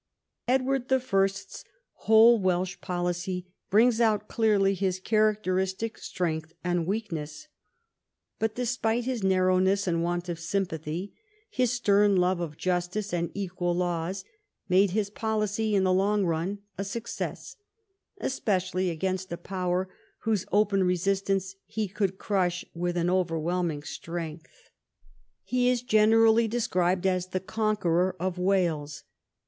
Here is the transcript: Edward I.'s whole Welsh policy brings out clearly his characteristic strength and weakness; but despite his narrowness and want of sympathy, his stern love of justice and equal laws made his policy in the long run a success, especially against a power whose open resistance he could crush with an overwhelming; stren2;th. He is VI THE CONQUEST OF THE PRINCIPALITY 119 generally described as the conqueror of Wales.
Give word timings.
Edward 0.47 0.91
I.'s 0.91 1.63
whole 1.93 2.39
Welsh 2.39 2.81
policy 2.81 3.53
brings 3.69 4.01
out 4.01 4.27
clearly 4.27 4.73
his 4.73 4.99
characteristic 4.99 5.95
strength 5.99 6.53
and 6.63 6.87
weakness; 6.87 7.47
but 8.39 8.55
despite 8.55 9.03
his 9.03 9.21
narrowness 9.23 9.85
and 9.85 10.01
want 10.01 10.27
of 10.27 10.39
sympathy, 10.39 11.13
his 11.51 11.71
stern 11.71 12.15
love 12.15 12.39
of 12.39 12.57
justice 12.57 13.13
and 13.13 13.29
equal 13.35 13.75
laws 13.75 14.25
made 14.67 14.89
his 14.89 15.11
policy 15.11 15.75
in 15.75 15.83
the 15.83 15.93
long 15.93 16.25
run 16.25 16.63
a 16.79 16.83
success, 16.83 17.55
especially 18.17 18.89
against 18.89 19.31
a 19.31 19.37
power 19.37 19.87
whose 20.21 20.47
open 20.51 20.83
resistance 20.83 21.53
he 21.67 21.87
could 21.87 22.17
crush 22.17 22.65
with 22.73 22.97
an 22.97 23.07
overwhelming; 23.11 23.81
stren2;th. 23.81 24.43
He 25.43 25.69
is 25.69 25.81
VI 25.81 25.85
THE 25.85 25.85
CONQUEST 25.85 25.85
OF 25.85 25.85
THE 25.85 25.85
PRINCIPALITY 25.85 25.85
119 25.85 25.87
generally 26.17 26.47
described 26.47 27.05
as 27.05 27.27
the 27.27 27.39
conqueror 27.39 28.15
of 28.19 28.39
Wales. 28.39 29.03